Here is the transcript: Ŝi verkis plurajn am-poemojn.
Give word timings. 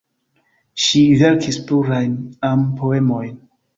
Ŝi 0.85 1.01
verkis 1.19 1.59
plurajn 1.67 2.17
am-poemojn. 2.53 3.35